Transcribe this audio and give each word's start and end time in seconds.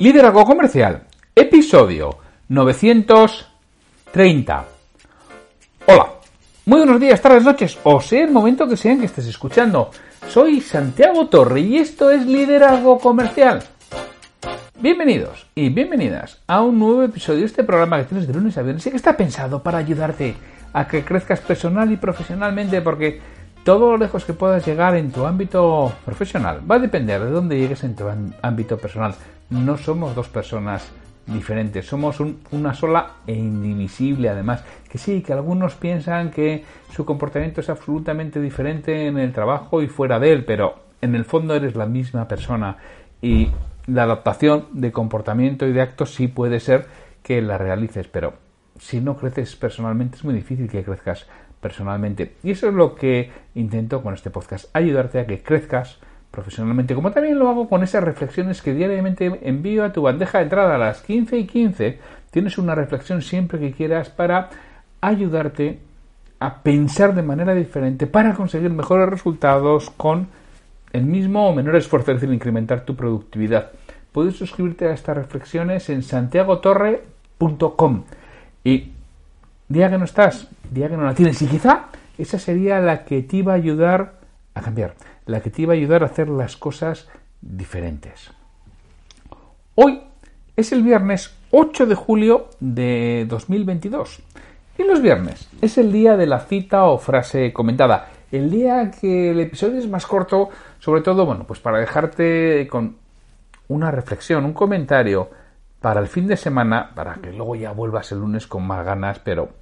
Liderazgo 0.00 0.44
Comercial, 0.46 1.02
episodio 1.36 2.16
930. 2.48 4.64
Hola, 5.84 6.06
muy 6.64 6.78
buenos 6.78 6.98
días, 6.98 7.20
tardes, 7.20 7.44
noches, 7.44 7.78
o 7.82 8.00
sea 8.00 8.24
el 8.24 8.30
momento 8.30 8.66
que 8.66 8.78
sean 8.78 8.98
que 8.98 9.04
estés 9.04 9.26
escuchando. 9.26 9.90
Soy 10.26 10.62
Santiago 10.62 11.28
Torre 11.28 11.60
y 11.60 11.76
esto 11.76 12.10
es 12.10 12.24
Liderazgo 12.24 12.98
Comercial. 12.98 13.62
Bienvenidos 14.78 15.46
y 15.54 15.68
bienvenidas 15.68 16.40
a 16.46 16.62
un 16.62 16.78
nuevo 16.78 17.02
episodio 17.02 17.40
de 17.40 17.46
este 17.46 17.64
programa 17.64 17.98
que 17.98 18.04
tienes 18.04 18.26
de 18.26 18.32
lunes 18.32 18.56
a 18.56 18.62
viernes 18.62 18.86
y 18.86 18.90
que 18.90 18.96
está 18.96 19.14
pensado 19.14 19.62
para 19.62 19.76
ayudarte 19.76 20.34
a 20.72 20.88
que 20.88 21.04
crezcas 21.04 21.40
personal 21.40 21.92
y 21.92 21.98
profesionalmente 21.98 22.80
porque 22.80 23.20
todo 23.64 23.92
lo 23.92 23.96
lejos 23.98 24.24
que 24.24 24.32
puedas 24.32 24.64
llegar 24.66 24.96
en 24.96 25.10
tu 25.10 25.26
ámbito 25.26 25.92
profesional 26.04 26.60
va 26.68 26.76
a 26.76 26.78
depender 26.78 27.22
de 27.22 27.30
dónde 27.30 27.58
llegues 27.58 27.84
en 27.84 27.94
tu 27.94 28.04
ámbito 28.42 28.78
personal. 28.78 29.14
No 29.50 29.76
somos 29.76 30.14
dos 30.14 30.28
personas 30.28 30.90
diferentes, 31.26 31.86
somos 31.86 32.18
una 32.50 32.74
sola 32.74 33.16
e 33.26 33.34
indivisible 33.34 34.28
además. 34.28 34.64
Que 34.88 34.98
sí, 34.98 35.22
que 35.22 35.32
algunos 35.32 35.74
piensan 35.74 36.30
que 36.30 36.64
su 36.90 37.04
comportamiento 37.04 37.60
es 37.60 37.68
absolutamente 37.68 38.40
diferente 38.40 39.06
en 39.06 39.18
el 39.18 39.32
trabajo 39.32 39.82
y 39.82 39.88
fuera 39.88 40.18
de 40.18 40.32
él, 40.32 40.44
pero 40.44 40.76
en 41.00 41.14
el 41.14 41.24
fondo 41.24 41.54
eres 41.54 41.76
la 41.76 41.86
misma 41.86 42.26
persona 42.26 42.76
y 43.22 43.50
la 43.86 44.04
adaptación 44.04 44.66
de 44.72 44.92
comportamiento 44.92 45.66
y 45.66 45.72
de 45.72 45.82
actos 45.82 46.14
sí 46.14 46.28
puede 46.28 46.60
ser 46.60 46.86
que 47.22 47.42
la 47.42 47.58
realices, 47.58 48.08
pero 48.08 48.34
si 48.78 49.00
no 49.00 49.16
creces 49.16 49.56
personalmente 49.56 50.16
es 50.16 50.24
muy 50.24 50.34
difícil 50.34 50.68
que 50.68 50.82
crezcas 50.82 51.26
personalmente. 51.60 52.36
Y 52.42 52.52
eso 52.52 52.68
es 52.68 52.74
lo 52.74 52.94
que 52.94 53.30
intento 53.54 54.02
con 54.02 54.14
este 54.14 54.30
podcast, 54.30 54.74
ayudarte 54.74 55.20
a 55.20 55.26
que 55.26 55.42
crezcas 55.42 55.98
profesionalmente, 56.30 56.94
como 56.94 57.10
también 57.10 57.38
lo 57.38 57.48
hago 57.48 57.68
con 57.68 57.82
esas 57.82 58.04
reflexiones 58.04 58.62
que 58.62 58.72
diariamente 58.72 59.40
envío 59.42 59.84
a 59.84 59.92
tu 59.92 60.02
bandeja 60.02 60.38
de 60.38 60.44
entrada 60.44 60.76
a 60.76 60.78
las 60.78 61.02
15 61.02 61.38
y 61.38 61.46
15. 61.46 61.98
Tienes 62.30 62.58
una 62.58 62.74
reflexión 62.74 63.22
siempre 63.22 63.58
que 63.58 63.72
quieras 63.72 64.10
para 64.10 64.50
ayudarte 65.00 65.80
a 66.38 66.62
pensar 66.62 67.14
de 67.14 67.22
manera 67.22 67.54
diferente 67.54 68.06
para 68.06 68.34
conseguir 68.34 68.70
mejores 68.70 69.08
resultados 69.08 69.90
con 69.90 70.28
el 70.92 71.04
mismo 71.04 71.48
o 71.48 71.54
menor 71.54 71.76
esfuerzo, 71.76 72.12
es 72.12 72.20
decir, 72.20 72.34
incrementar 72.34 72.84
tu 72.84 72.96
productividad. 72.96 73.70
Puedes 74.12 74.36
suscribirte 74.36 74.88
a 74.88 74.92
estas 74.92 75.16
reflexiones 75.16 75.88
en 75.90 76.02
santiagotorre.com 76.02 78.04
y 78.64 78.92
día 79.70 79.88
que 79.88 79.98
no 79.98 80.04
estás, 80.04 80.48
día 80.70 80.88
que 80.88 80.96
no 80.96 81.04
la 81.04 81.14
tienes. 81.14 81.40
Y 81.40 81.46
quizá 81.46 81.86
esa 82.18 82.38
sería 82.38 82.80
la 82.80 83.04
que 83.04 83.22
te 83.22 83.38
iba 83.38 83.52
a 83.52 83.56
ayudar 83.56 84.18
a 84.52 84.60
cambiar, 84.60 84.94
la 85.24 85.40
que 85.40 85.48
te 85.48 85.62
iba 85.62 85.72
a 85.72 85.76
ayudar 85.76 86.02
a 86.02 86.06
hacer 86.06 86.28
las 86.28 86.56
cosas 86.56 87.08
diferentes. 87.40 88.30
Hoy 89.76 90.02
es 90.56 90.72
el 90.72 90.82
viernes 90.82 91.34
8 91.52 91.86
de 91.86 91.94
julio 91.94 92.50
de 92.58 93.24
2022. 93.28 94.22
Y 94.76 94.82
los 94.82 95.00
viernes 95.00 95.48
es 95.62 95.78
el 95.78 95.92
día 95.92 96.16
de 96.16 96.26
la 96.26 96.40
cita 96.40 96.84
o 96.84 96.98
frase 96.98 97.52
comentada. 97.52 98.08
El 98.32 98.50
día 98.50 98.90
que 98.90 99.30
el 99.30 99.40
episodio 99.40 99.78
es 99.78 99.88
más 99.88 100.06
corto, 100.06 100.48
sobre 100.80 101.02
todo, 101.02 101.24
bueno, 101.26 101.44
pues 101.46 101.60
para 101.60 101.78
dejarte 101.78 102.66
con 102.68 102.96
una 103.68 103.90
reflexión, 103.90 104.44
un 104.44 104.52
comentario 104.52 105.30
para 105.80 106.00
el 106.00 106.08
fin 106.08 106.26
de 106.26 106.36
semana, 106.36 106.90
para 106.94 107.14
que 107.14 107.32
luego 107.32 107.54
ya 107.54 107.72
vuelvas 107.72 108.10
el 108.12 108.18
lunes 108.18 108.46
con 108.46 108.66
más 108.66 108.84
ganas, 108.84 109.18
pero 109.20 109.59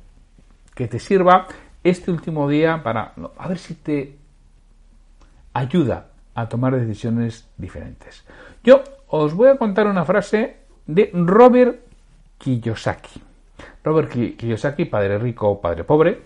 que 0.79 0.87
te 0.87 1.01
sirva 1.01 1.49
este 1.83 2.13
último 2.13 2.49
día 2.49 2.85
para 2.85 3.13
a 3.37 3.49
ver 3.49 3.59
si 3.59 3.75
te 3.75 4.17
ayuda 5.53 6.07
a 6.37 6.49
tomar 6.49 6.79
decisiones 6.79 7.49
diferentes. 7.57 8.25
Yo 8.63 8.85
os 9.09 9.35
voy 9.35 9.49
a 9.49 9.57
contar 9.57 9.89
una 9.89 10.05
frase 10.05 10.59
de 10.87 11.11
Robert 11.13 11.81
Kiyosaki. 12.39 13.21
Robert 13.83 14.09
Kiyosaki, 14.37 14.85
padre 14.85 15.19
rico, 15.19 15.61
padre 15.61 15.83
pobre, 15.83 16.23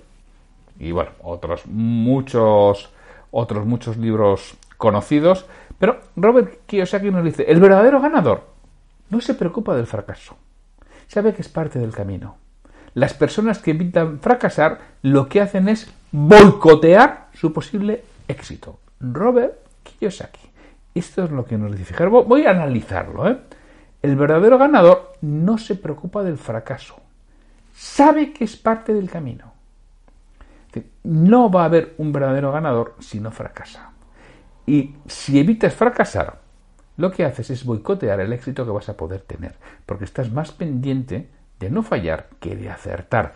y 0.78 0.92
bueno, 0.92 1.12
otros 1.22 1.66
muchos 1.66 2.92
otros 3.30 3.64
muchos 3.64 3.96
libros 3.96 4.58
conocidos, 4.76 5.46
pero 5.78 5.98
Robert 6.14 6.66
Kiyosaki 6.66 7.10
nos 7.10 7.24
dice, 7.24 7.44
el 7.48 7.58
verdadero 7.58 8.02
ganador 8.02 8.48
no 9.08 9.18
se 9.22 9.32
preocupa 9.32 9.74
del 9.74 9.86
fracaso, 9.86 10.36
sabe 11.06 11.32
que 11.32 11.40
es 11.40 11.48
parte 11.48 11.78
del 11.78 11.92
camino 11.92 12.41
las 12.94 13.14
personas 13.14 13.58
que 13.58 13.72
evitan 13.72 14.20
fracasar 14.20 14.78
lo 15.02 15.28
que 15.28 15.40
hacen 15.40 15.68
es 15.68 15.90
boicotear 16.10 17.28
su 17.34 17.52
posible 17.52 18.04
éxito. 18.28 18.78
Robert 19.00 19.54
Kiyosaki. 19.82 20.50
Esto 20.94 21.24
es 21.24 21.30
lo 21.30 21.44
que 21.44 21.56
nos 21.56 21.72
dice. 21.72 21.84
Fijar, 21.84 22.10
voy 22.10 22.44
a 22.44 22.50
analizarlo. 22.50 23.28
¿eh? 23.28 23.38
El 24.02 24.16
verdadero 24.16 24.58
ganador 24.58 25.14
no 25.22 25.58
se 25.58 25.74
preocupa 25.74 26.22
del 26.22 26.36
fracaso. 26.36 26.96
Sabe 27.74 28.32
que 28.32 28.44
es 28.44 28.56
parte 28.56 28.92
del 28.92 29.10
camino. 29.10 29.52
No 31.04 31.50
va 31.50 31.62
a 31.62 31.66
haber 31.66 31.94
un 31.98 32.12
verdadero 32.12 32.52
ganador 32.52 32.94
si 33.00 33.20
no 33.20 33.30
fracasa. 33.30 33.90
Y 34.66 34.94
si 35.06 35.38
evitas 35.40 35.74
fracasar, 35.74 36.38
lo 36.96 37.10
que 37.10 37.24
haces 37.24 37.50
es 37.50 37.64
boicotear 37.64 38.20
el 38.20 38.32
éxito 38.32 38.64
que 38.64 38.70
vas 38.70 38.88
a 38.88 38.96
poder 38.96 39.22
tener, 39.22 39.54
porque 39.86 40.04
estás 40.04 40.30
más 40.30 40.52
pendiente 40.52 41.28
de 41.62 41.70
no 41.70 41.82
fallar 41.82 42.28
que 42.40 42.56
de 42.56 42.68
acertar. 42.68 43.34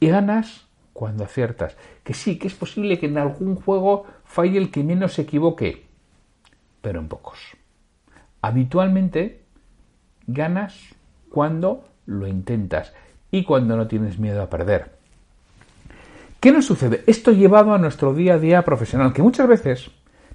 Y 0.00 0.08
ganas 0.08 0.66
cuando 0.92 1.24
aciertas. 1.24 1.76
Que 2.02 2.12
sí, 2.12 2.36
que 2.36 2.48
es 2.48 2.54
posible 2.54 2.98
que 2.98 3.06
en 3.06 3.16
algún 3.16 3.54
juego 3.54 4.06
falle 4.24 4.58
el 4.58 4.70
que 4.70 4.82
menos 4.82 5.14
se 5.14 5.22
equivoque, 5.22 5.86
pero 6.82 7.00
en 7.00 7.08
pocos. 7.08 7.38
Habitualmente 8.42 9.42
ganas 10.26 10.78
cuando 11.30 11.88
lo 12.06 12.26
intentas 12.26 12.92
y 13.30 13.44
cuando 13.44 13.76
no 13.76 13.86
tienes 13.86 14.18
miedo 14.18 14.42
a 14.42 14.50
perder. 14.50 14.92
¿Qué 16.40 16.52
nos 16.52 16.66
sucede? 16.66 17.04
Esto 17.06 17.30
llevado 17.30 17.72
a 17.72 17.78
nuestro 17.78 18.12
día 18.14 18.34
a 18.34 18.38
día 18.38 18.62
profesional, 18.62 19.12
que 19.12 19.22
muchas 19.22 19.48
veces 19.48 19.90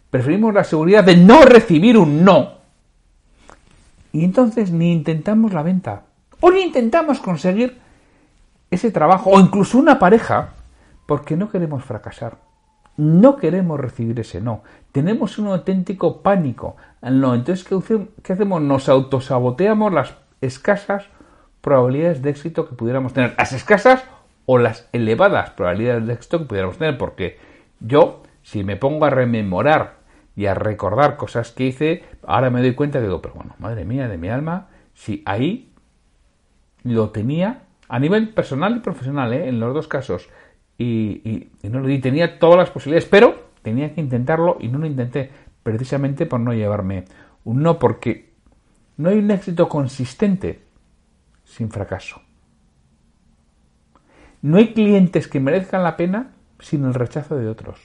preferimos 0.10 0.54
la 0.54 0.64
seguridad 0.64 1.04
de 1.04 1.18
no 1.18 1.44
recibir 1.44 1.98
un 1.98 2.24
no. 2.24 2.60
Y 4.12 4.24
entonces 4.24 4.72
ni 4.72 4.92
intentamos 4.92 5.54
la 5.54 5.62
venta, 5.62 6.06
ni 6.42 6.62
intentamos 6.62 7.20
conseguir 7.20 7.80
ese 8.72 8.92
trabajo 8.92 9.32
o 9.32 9.40
incluso 9.40 9.78
una 9.78 10.00
pareja 10.00 10.54
porque 11.06 11.36
no 11.36 11.50
queremos 11.50 11.84
fracasar. 11.84 12.38
No 12.98 13.38
queremos 13.38 13.80
recibir 13.80 14.20
ese 14.20 14.42
no. 14.42 14.62
Tenemos 14.92 15.38
un 15.38 15.48
auténtico 15.48 16.22
pánico. 16.22 16.76
Entonces, 17.02 17.66
¿qué 18.24 18.34
hacemos? 18.34 18.62
Nos 18.62 18.90
autosaboteamos 18.90 19.94
las 19.94 20.16
escasas 20.42 21.06
probabilidades 21.62 22.22
de 22.22 22.30
éxito 22.30 22.68
que 22.68 22.76
pudiéramos 22.76 23.14
tener. 23.14 23.36
Las 23.38 23.54
escasas 23.54 24.04
o 24.46 24.58
las 24.58 24.90
elevadas 24.92 25.52
probabilidades 25.52 26.08
de 26.08 26.14
éxito 26.14 26.40
que 26.40 26.46
pudiéramos 26.46 26.78
tener. 26.78 26.98
Porque 26.98 27.38
yo, 27.80 28.24
si 28.44 28.64
me 28.64 28.76
pongo 28.76 29.06
a 29.06 29.10
rememorar 29.10 30.00
y 30.36 30.48
a 30.48 30.54
recordar 30.54 31.16
cosas 31.16 31.52
que 31.52 31.66
hice, 31.66 32.04
ahora 32.26 32.50
me 32.50 32.62
doy 32.62 32.76
cuenta 32.76 33.00
que 33.00 33.06
digo, 33.06 33.22
pero 33.22 33.36
bueno, 33.36 33.56
madre 33.60 33.86
mía 33.86 34.08
de 34.08 34.18
mi 34.18 34.30
alma, 34.30 34.68
si 34.94 35.24
ahí 35.26 35.69
lo 36.84 37.10
tenía 37.10 37.64
a 37.88 38.00
nivel 38.00 38.30
personal 38.30 38.78
y 38.78 38.80
profesional, 38.80 39.34
¿eh? 39.34 39.50
en 39.50 39.60
los 39.60 39.74
dos 39.74 39.88
casos. 39.88 40.30
Y, 40.78 41.50
no 41.64 41.80
lo 41.80 41.88
di, 41.88 42.00
tenía 42.00 42.40
todas 42.40 42.58
las 42.58 42.70
posibilidades, 42.70 43.10
pero 43.10 43.50
tenía 43.62 43.94
que 43.94 44.00
intentarlo 44.00 44.58
y 44.62 44.70
no 44.70 44.78
lo 44.78 44.86
intenté, 44.86 45.32
precisamente 45.64 46.26
por 46.26 46.40
no 46.40 46.54
llevarme 46.54 47.06
un 47.44 47.62
no, 47.62 47.80
porque 47.80 48.34
no 48.98 49.10
hay 49.10 49.18
un 49.18 49.32
éxito 49.32 49.68
consistente 49.68 50.64
sin 51.44 51.70
fracaso. 51.70 52.22
No 54.42 54.58
hay 54.58 54.74
clientes 54.74 55.28
que 55.28 55.42
merezcan 55.42 55.84
la 55.84 55.98
pena 55.98 56.32
sin 56.60 56.86
el 56.86 56.94
rechazo 56.94 57.36
de 57.36 57.50
otros. 57.50 57.80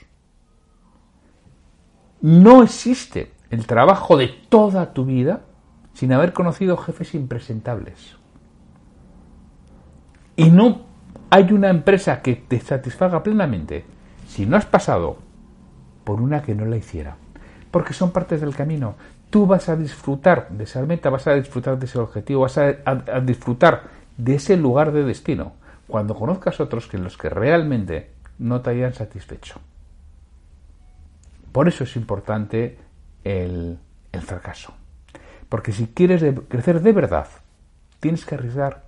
No 2.20 2.62
existe 2.62 3.32
el 3.50 3.67
trabajo 3.67 4.17
de 4.17 4.29
toda 4.49 4.93
tu 4.93 5.05
vida 5.05 5.43
sin 5.94 6.12
haber 6.12 6.32
conocido 6.32 6.76
jefes 6.76 7.14
impresentables 7.14 8.17
y 10.37 10.51
no 10.51 10.83
hay 11.31 11.53
una 11.53 11.69
empresa 11.69 12.23
que 12.23 12.37
te 12.37 12.61
satisfaga 12.61 13.23
plenamente 13.23 13.85
si 14.29 14.47
no 14.47 14.57
has 14.57 14.67
pasado 14.67 15.19
por 16.05 16.21
una 16.21 16.43
que 16.43 16.55
no 16.55 16.65
la 16.65 16.77
hiciera. 16.77 17.17
Porque 17.71 17.95
son 17.95 18.13
partes 18.13 18.41
del 18.41 18.55
camino. 18.55 18.95
tú 19.31 19.47
vas 19.47 19.69
a 19.69 19.75
disfrutar 19.75 20.49
de 20.51 20.63
esa 20.63 20.83
meta, 20.83 21.11
vas 21.11 21.27
a 21.27 21.35
disfrutar 21.35 21.77
de 21.77 21.87
ese 21.87 21.99
objetivo, 21.99 22.43
vas 22.43 22.57
a, 22.57 22.73
disfrutar 23.21 23.83
de 24.17 24.37
ese 24.37 24.57
lugar 24.57 24.93
de 24.93 25.03
destino 25.03 25.55
cuando 25.89 26.15
conozcas 26.15 26.61
otros 26.61 26.87
que 26.87 26.99
los 26.99 27.17
que 27.17 27.29
realmente 27.31 28.13
no 28.39 28.61
te 28.61 28.71
hayan 28.71 28.95
satisfecho. 28.95 29.61
Por 31.51 31.67
eso 31.67 31.83
es 31.83 31.97
importante 31.97 32.79
el, 33.25 33.79
el 34.13 34.23
fracaso. 34.23 34.73
Porque 35.49 35.73
si 35.73 35.89
quieres 35.89 36.25
crecer 36.49 36.81
de 36.81 36.93
verdad, 36.93 37.27
tienes 37.99 38.25
que 38.25 38.37
arriesgar. 38.37 38.84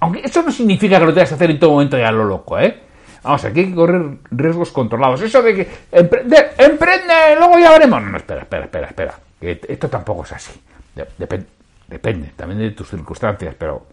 Aunque 0.00 0.20
eso 0.24 0.42
no 0.42 0.52
significa 0.52 0.98
que 0.98 1.06
lo 1.06 1.12
tengas 1.12 1.30
que 1.30 1.34
hacer 1.34 1.50
en 1.50 1.58
todo 1.58 1.70
momento 1.70 1.98
ya 1.98 2.12
lo 2.12 2.24
loco, 2.24 2.58
¿eh? 2.58 2.82
Vamos, 3.22 3.44
aquí 3.44 3.60
hay 3.60 3.66
que 3.70 3.74
correr 3.74 4.18
riesgos 4.30 4.70
controlados. 4.70 5.20
Eso 5.22 5.42
de 5.42 5.54
que 5.54 5.68
emprende, 5.90 6.50
emprende, 6.56 7.36
luego 7.36 7.58
ya 7.58 7.72
veremos. 7.72 8.02
No, 8.02 8.10
no, 8.10 8.16
espera, 8.16 8.42
espera, 8.42 8.64
espera, 8.64 8.86
espera. 8.86 9.18
Esto 9.40 9.88
tampoco 9.88 10.24
es 10.24 10.32
así. 10.32 10.60
depende 11.88 12.32
también 12.36 12.60
de 12.60 12.70
tus 12.70 12.88
circunstancias, 12.88 13.54
pero 13.58 13.86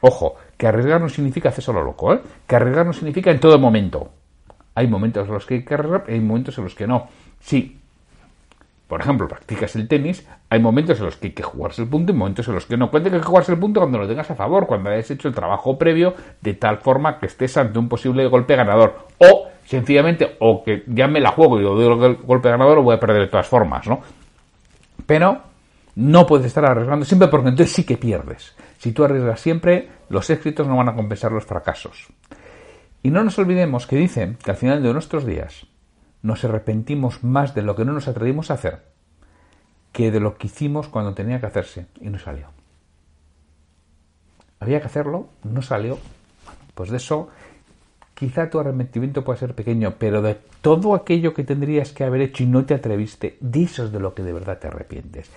ojo, 0.00 0.36
que 0.56 0.66
arriesgar 0.66 1.00
no 1.00 1.08
significa 1.08 1.50
hacer 1.50 1.62
solo 1.62 1.82
loco, 1.82 2.14
¿eh? 2.14 2.20
Que 2.46 2.56
arriesgar 2.56 2.86
no 2.86 2.92
significa 2.92 3.30
en 3.30 3.40
todo 3.40 3.58
momento. 3.58 4.10
Hay 4.74 4.86
momentos 4.88 5.26
en 5.26 5.34
los 5.34 5.46
que 5.46 5.54
hay 5.54 5.64
que 5.64 5.74
arriesgar 5.74 6.04
y 6.08 6.12
hay 6.12 6.20
momentos 6.20 6.56
en 6.58 6.64
los 6.64 6.74
que 6.74 6.86
no. 6.86 7.08
Sí, 7.40 7.80
por 8.88 9.00
ejemplo, 9.00 9.26
practicas 9.26 9.74
el 9.74 9.88
tenis, 9.88 10.24
hay 10.48 10.60
momentos 10.60 10.98
en 11.00 11.06
los 11.06 11.16
que 11.16 11.28
hay 11.28 11.32
que 11.32 11.42
jugarse 11.42 11.82
el 11.82 11.88
punto 11.88 12.12
y 12.12 12.14
momentos 12.14 12.46
en 12.46 12.54
los 12.54 12.66
que 12.66 12.76
no. 12.76 12.88
Cuenta 12.88 13.10
que 13.10 13.16
hay 13.16 13.20
que 13.20 13.26
jugarse 13.26 13.52
el 13.52 13.58
punto 13.58 13.80
cuando 13.80 13.98
lo 13.98 14.06
tengas 14.06 14.30
a 14.30 14.36
favor, 14.36 14.66
cuando 14.66 14.90
hayas 14.90 15.10
hecho 15.10 15.26
el 15.26 15.34
trabajo 15.34 15.76
previo 15.76 16.14
de 16.40 16.54
tal 16.54 16.78
forma 16.78 17.18
que 17.18 17.26
estés 17.26 17.56
ante 17.56 17.78
un 17.80 17.88
posible 17.88 18.26
golpe 18.28 18.54
ganador. 18.54 19.06
O, 19.18 19.48
sencillamente, 19.64 20.36
o 20.38 20.62
que 20.62 20.84
ya 20.86 21.08
me 21.08 21.20
la 21.20 21.32
juego 21.32 21.58
y 21.58 21.64
lo 21.64 21.74
doy 21.74 22.06
el 22.06 22.16
golpe 22.16 22.48
ganador 22.48 22.78
o 22.78 22.82
voy 22.82 22.94
a 22.94 23.00
perder 23.00 23.22
de 23.22 23.28
todas 23.28 23.48
formas, 23.48 23.88
¿no? 23.88 24.00
Pero 25.04 25.40
no 25.96 26.26
puedes 26.26 26.46
estar 26.46 26.64
arriesgando 26.64 27.04
siempre 27.04 27.26
porque 27.26 27.48
entonces 27.48 27.74
sí 27.74 27.84
que 27.84 27.96
pierdes. 27.96 28.54
Si 28.78 28.92
tú 28.92 29.04
arriesgas 29.04 29.40
siempre, 29.40 29.88
los 30.10 30.30
éxitos 30.30 30.68
no 30.68 30.76
van 30.76 30.90
a 30.90 30.94
compensar 30.94 31.32
los 31.32 31.44
fracasos. 31.44 32.06
Y 33.02 33.10
no 33.10 33.24
nos 33.24 33.36
olvidemos 33.38 33.86
que 33.88 33.96
dicen 33.96 34.36
que 34.42 34.52
al 34.52 34.56
final 34.56 34.80
de 34.80 34.92
nuestros 34.92 35.26
días 35.26 35.66
nos 36.26 36.44
arrepentimos 36.44 37.22
más 37.22 37.54
de 37.54 37.62
lo 37.62 37.76
que 37.76 37.84
no 37.84 37.92
nos 37.92 38.08
atrevimos 38.08 38.50
a 38.50 38.54
hacer 38.54 38.82
que 39.92 40.10
de 40.10 40.20
lo 40.20 40.36
que 40.36 40.48
hicimos 40.48 40.88
cuando 40.88 41.14
tenía 41.14 41.40
que 41.40 41.46
hacerse 41.46 41.86
y 42.00 42.10
no 42.10 42.18
salió. 42.18 42.48
Había 44.60 44.80
que 44.80 44.86
hacerlo, 44.86 45.28
no 45.44 45.62
salió. 45.62 45.98
pues 46.74 46.90
de 46.90 46.98
eso 46.98 47.30
quizá 48.14 48.50
tu 48.50 48.58
arrepentimiento 48.58 49.24
pueda 49.24 49.38
ser 49.38 49.54
pequeño, 49.54 49.94
pero 49.98 50.20
de 50.20 50.34
todo 50.60 50.94
aquello 50.94 51.32
que 51.32 51.44
tendrías 51.44 51.92
que 51.92 52.04
haber 52.04 52.20
hecho 52.22 52.42
y 52.42 52.46
no 52.46 52.66
te 52.66 52.74
atreviste, 52.74 53.38
de 53.40 53.62
eso 53.62 53.84
es 53.84 53.92
de 53.92 54.00
lo 54.00 54.14
que 54.14 54.22
de 54.22 54.32
verdad 54.32 54.58
te 54.58 54.66
arrepientes. 54.66 55.30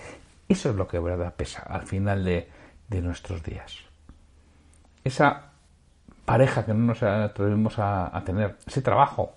Eso 0.48 0.70
es 0.70 0.76
lo 0.76 0.88
que 0.88 0.98
de 0.98 1.04
verdad 1.04 1.34
pesa 1.34 1.62
al 1.62 1.86
final 1.86 2.24
de, 2.24 2.48
nuestros 3.00 3.42
días. 3.42 3.78
Esa 5.04 5.52
pareja 6.24 6.66
que 6.66 6.74
no 6.74 6.80
nos 6.80 7.02
atrevimos 7.02 7.78
a 7.78 8.22
tener, 8.26 8.56
ese 8.66 8.82
trabajo 8.82 9.36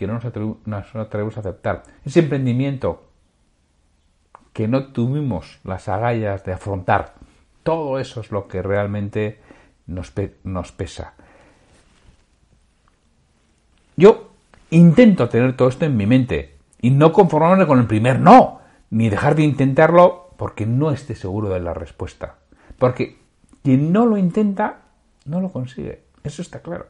que 0.00 0.06
no 0.06 0.14
nos, 0.14 0.96
atrevemos 0.96 1.36
a 1.36 1.40
aceptar, 1.40 1.82
ese 2.06 2.20
emprendimiento 2.20 3.10
que 4.54 4.66
no 4.66 4.86
tuvimos 4.94 5.60
las 5.62 5.90
agallas 5.90 6.42
de 6.42 6.54
afrontar, 6.54 7.16
todo 7.64 7.98
eso 7.98 8.22
es 8.22 8.30
lo 8.30 8.48
que 8.48 8.62
realmente 8.62 9.40
nos, 9.86 10.10
pesa. 10.72 11.12
Yo 13.94 14.30
intento 14.70 15.28
tener 15.28 15.54
todo 15.54 15.68
esto 15.68 15.84
en 15.84 15.98
mi 15.98 16.06
mente 16.06 16.56
y 16.80 16.92
no 16.92 17.12
conformarme 17.12 17.66
con 17.66 17.78
el 17.78 17.86
primer 17.86 18.20
no, 18.20 18.62
ni 18.88 19.10
dejar 19.10 19.34
de 19.34 19.42
intentarlo 19.42 20.30
porque 20.38 20.64
no 20.64 20.92
esté 20.92 21.14
seguro 21.14 21.50
de 21.50 21.60
la 21.60 21.74
respuesta. 21.74 22.36
Porque 22.78 23.18
quien 23.62 23.92
no 23.92 24.06
lo 24.06 24.16
intenta, 24.16 24.78
no 25.26 25.42
lo 25.42 25.52
consigue. 25.52 26.04
Eso 26.24 26.40
está 26.40 26.60
claro. 26.60 26.86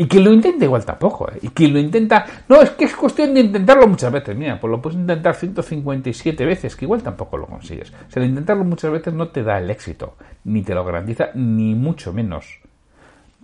Y 0.00 0.08
quien 0.08 0.24
lo 0.24 0.32
intenta 0.32 0.64
igual 0.64 0.82
tampoco, 0.82 1.30
¿eh? 1.30 1.40
Y 1.42 1.48
quien 1.48 1.74
lo 1.74 1.78
intenta... 1.78 2.24
No, 2.48 2.62
es 2.62 2.70
que 2.70 2.86
es 2.86 2.96
cuestión 2.96 3.34
de 3.34 3.40
intentarlo 3.40 3.86
muchas 3.86 4.10
veces. 4.10 4.34
Mira, 4.34 4.58
pues 4.58 4.70
lo 4.70 4.80
puedes 4.80 4.98
intentar 4.98 5.34
157 5.34 6.46
veces, 6.46 6.74
que 6.74 6.86
igual 6.86 7.02
tampoco 7.02 7.36
lo 7.36 7.46
consigues. 7.46 7.92
O 8.08 8.10
sea, 8.10 8.24
intentarlo 8.24 8.64
muchas 8.64 8.90
veces 8.90 9.12
no 9.12 9.28
te 9.28 9.42
da 9.42 9.58
el 9.58 9.68
éxito, 9.70 10.16
ni 10.44 10.62
te 10.62 10.74
lo 10.74 10.86
garantiza, 10.86 11.26
ni 11.34 11.74
mucho 11.74 12.14
menos. 12.14 12.60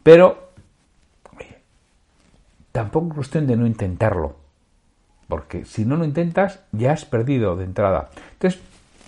Pero, 0.02 0.52
oye, 1.36 1.58
tampoco 2.72 3.08
es 3.08 3.14
cuestión 3.16 3.46
de 3.46 3.56
no 3.56 3.66
intentarlo. 3.66 4.36
Porque 5.28 5.66
si 5.66 5.84
no 5.84 5.98
lo 5.98 6.06
intentas, 6.06 6.60
ya 6.72 6.92
has 6.92 7.04
perdido 7.04 7.56
de 7.56 7.64
entrada. 7.64 8.08
Entonces, 8.32 8.62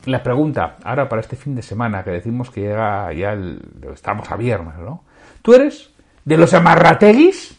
la 0.04 0.22
pregunta, 0.22 0.76
ahora 0.84 1.08
para 1.08 1.22
este 1.22 1.36
fin 1.36 1.54
de 1.54 1.62
semana, 1.62 2.04
que 2.04 2.10
decimos 2.10 2.50
que 2.50 2.60
llega 2.60 3.10
ya 3.14 3.32
el... 3.32 3.62
Estamos 3.94 4.30
a 4.30 4.36
viernes, 4.36 4.76
¿no? 4.76 5.02
¿Tú 5.40 5.54
eres 5.54 5.94
¿De 6.28 6.36
los 6.36 6.52
amarrateguis? 6.52 7.56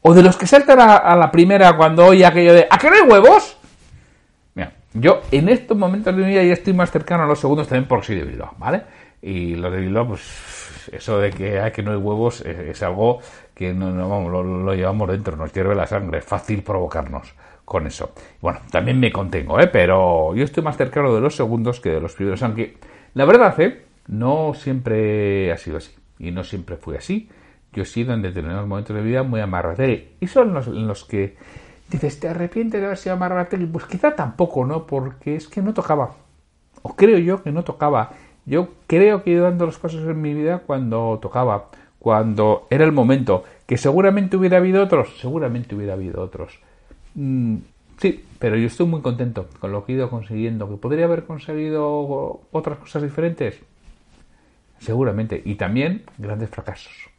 ¿O 0.00 0.14
de 0.14 0.22
los 0.22 0.36
que 0.36 0.46
saltan 0.46 0.78
a, 0.78 1.16
la 1.16 1.32
primera 1.32 1.76
cuando 1.76 2.06
oye 2.06 2.24
aquello 2.24 2.54
de 2.54 2.68
¿a 2.70 2.78
qué 2.78 2.88
no 2.88 2.94
hay 2.94 3.02
huevos? 3.02 3.58
Mira, 4.54 4.72
yo 4.94 5.22
en 5.32 5.48
estos 5.48 5.76
momentos 5.76 6.14
de 6.14 6.22
mi 6.22 6.28
vida 6.28 6.44
ya 6.44 6.52
estoy 6.52 6.74
más 6.74 6.92
cercano 6.92 7.24
a 7.24 7.26
los 7.26 7.40
segundos 7.40 7.66
también 7.66 7.88
porque 7.88 8.06
soy 8.06 8.16
de 8.18 8.22
Bilbao, 8.22 8.54
¿vale? 8.58 8.82
Y 9.20 9.56
los 9.56 9.72
de 9.72 9.80
Bilbao, 9.80 10.06
pues 10.06 10.88
eso 10.92 11.18
de 11.18 11.30
que, 11.30 11.58
hay 11.58 11.72
que 11.72 11.82
no 11.82 11.90
hay 11.90 11.96
huevos 11.96 12.40
es, 12.42 12.80
algo 12.84 13.18
que 13.52 13.74
no, 13.74 14.08
vamos, 14.08 14.30
lo, 14.30 14.72
llevamos 14.72 15.08
dentro, 15.08 15.36
nos 15.36 15.52
hierve 15.52 15.74
la 15.74 15.88
sangre, 15.88 16.18
es 16.18 16.24
fácil 16.24 16.62
provocarnos 16.62 17.34
con 17.64 17.88
eso. 17.88 18.12
Bueno, 18.40 18.60
también 18.70 19.00
me 19.00 19.10
contengo, 19.10 19.58
¿eh? 19.58 19.66
Pero 19.66 20.36
yo 20.36 20.44
estoy 20.44 20.62
más 20.62 20.76
cercano 20.76 21.12
de 21.12 21.20
los 21.20 21.34
segundos 21.34 21.80
que 21.80 21.90
de 21.90 22.00
los 22.00 22.14
primeros, 22.14 22.44
aunque 22.44 22.76
la 23.14 23.24
verdad, 23.24 23.58
¿eh? 23.60 23.86
No 24.06 24.54
siempre 24.54 25.50
ha 25.50 25.56
sido 25.56 25.78
así 25.78 25.92
y 26.20 26.30
no 26.30 26.44
siempre 26.44 26.76
fue 26.76 26.98
así 26.98 27.28
yo 27.76 27.82
he 27.82 27.86
sido 27.86 28.14
en 28.14 28.22
determinados 28.22 28.66
momentos 28.66 28.96
de 28.96 29.02
vida 29.02 29.22
muy 29.22 29.40
amarrategui. 29.40 30.08
Y 30.20 30.26
son 30.26 30.54
los, 30.54 30.66
los 30.66 31.04
que 31.04 31.36
dices, 31.90 32.18
¿te 32.18 32.28
arrepientes 32.28 32.80
de 32.80 32.86
haber 32.86 32.96
sido 32.96 33.14
amarrategui? 33.14 33.66
Pues 33.66 33.84
quizá 33.84 34.16
tampoco, 34.16 34.64
¿no? 34.64 34.86
Porque 34.86 35.36
es 35.36 35.46
que 35.46 35.60
no 35.60 35.74
tocaba. 35.74 36.14
O 36.80 36.96
creo 36.96 37.18
yo 37.18 37.42
que 37.42 37.52
no 37.52 37.64
tocaba. 37.64 38.12
Yo 38.46 38.70
creo 38.86 39.22
que 39.22 39.30
he 39.30 39.34
ido 39.34 39.44
dando 39.44 39.66
los 39.66 39.78
pasos 39.78 40.08
en 40.08 40.22
mi 40.22 40.32
vida 40.32 40.60
cuando 40.60 41.18
tocaba, 41.20 41.68
cuando 41.98 42.66
era 42.70 42.86
el 42.86 42.92
momento. 42.92 43.44
Que 43.66 43.76
seguramente 43.76 44.38
hubiera 44.38 44.56
habido 44.56 44.82
otros, 44.82 45.18
seguramente 45.20 45.74
hubiera 45.74 45.92
habido 45.92 46.22
otros. 46.22 46.58
Mm, 47.14 47.56
sí, 47.98 48.24
pero 48.38 48.56
yo 48.56 48.68
estoy 48.68 48.86
muy 48.86 49.02
contento 49.02 49.48
con 49.60 49.70
lo 49.70 49.84
que 49.84 49.92
he 49.92 49.96
ido 49.96 50.08
consiguiendo. 50.08 50.66
¿Que 50.70 50.76
podría 50.76 51.04
haber 51.04 51.24
conseguido 51.24 52.40
otras 52.52 52.78
cosas 52.78 53.02
diferentes? 53.02 53.60
Seguramente. 54.78 55.42
Y 55.44 55.56
también 55.56 56.04
grandes 56.16 56.48
fracasos. 56.48 57.15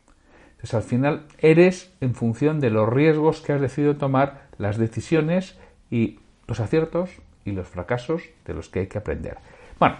Entonces 0.58 0.74
al 0.74 0.84
final 0.84 1.26
eres 1.38 1.92
en 2.02 2.16
función 2.16 2.60
de 2.60 2.72
los 2.72 2.90
riesgos 2.90 3.42
que 3.42 3.54
has 3.54 3.62
decidido 3.62 3.96
tomar, 3.98 4.48
las 4.58 4.78
decisiones 4.78 5.56
y 5.92 6.20
los 6.48 6.60
aciertos 6.60 7.12
y 7.46 7.52
los 7.52 7.68
fracasos 7.68 8.24
de 8.46 8.54
los 8.56 8.68
que 8.68 8.80
hay 8.80 8.88
que 8.88 8.98
aprender. 8.98 9.38
Bueno, 9.80 9.98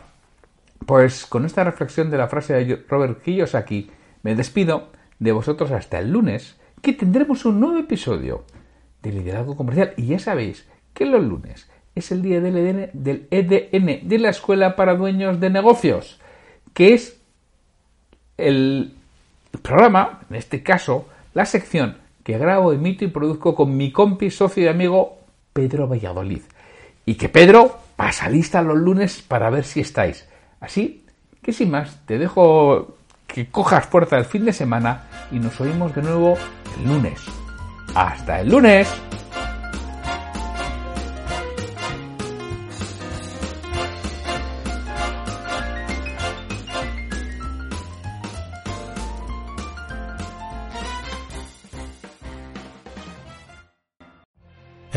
pues 0.86 1.26
con 1.26 1.46
esta 1.46 1.64
reflexión 1.64 2.10
de 2.10 2.18
la 2.18 2.28
frase 2.28 2.54
de 2.54 2.84
Robert 2.90 3.22
Kiyosaki 3.22 3.92
me 4.24 4.36
despido 4.36 4.90
de 5.20 5.32
vosotros 5.32 5.72
hasta 5.72 6.00
el 6.00 6.12
lunes, 6.12 6.58
que 6.82 6.94
tendremos 6.94 7.46
un 7.46 7.60
nuevo 7.60 7.78
episodio 7.78 8.44
de 9.02 9.12
liderazgo 9.12 9.56
comercial. 9.56 9.94
Y 9.98 10.08
ya 10.08 10.20
sabéis 10.20 10.68
que 10.94 11.06
los 11.06 11.24
lunes 11.24 11.70
es 11.96 12.12
el 12.12 12.22
día 12.22 12.42
del 12.42 12.58
EDN, 12.58 12.90
del 12.94 13.28
EDN, 13.32 14.08
de 14.08 14.20
la 14.20 14.30
Escuela 14.30 14.76
para 14.76 14.96
Dueños 14.96 15.40
de 15.40 15.50
Negocios, 15.50 16.20
que 16.74 16.94
es 16.94 17.20
el 18.38 18.97
programa, 19.62 20.22
en 20.30 20.36
este 20.36 20.64
caso, 20.64 21.08
la 21.34 21.46
sección 21.46 21.98
que 22.24 22.38
grabo, 22.38 22.74
emito 22.74 23.06
y 23.06 23.08
produzco 23.08 23.56
con 23.56 23.78
mi 23.78 23.92
compi, 23.92 24.30
socio 24.30 24.64
y 24.64 24.68
amigo 24.68 25.20
Pedro 25.54 25.88
Valladolid. 25.88 26.42
Y 27.06 27.16
que 27.16 27.30
Pedro 27.30 27.80
pasa 27.96 28.30
lista 28.30 28.62
los 28.62 28.78
lunes 28.78 29.22
para 29.22 29.50
ver 29.50 29.64
si 29.64 29.80
estáis. 29.80 30.28
Así 30.60 31.06
que 31.42 31.54
sin 31.54 31.72
más, 31.72 32.06
te 32.06 32.18
dejo 32.18 32.98
que 33.28 33.50
cojas 33.50 33.86
fuerza 33.86 34.18
el 34.18 34.26
fin 34.26 34.46
de 34.46 34.54
semana 34.54 35.04
y 35.32 35.40
nos 35.40 35.60
oímos 35.62 35.96
de 35.96 36.02
nuevo 36.02 36.38
el 36.78 36.88
lunes. 36.88 37.22
¡Hasta 37.96 38.42
el 38.42 38.50
lunes! 38.50 38.90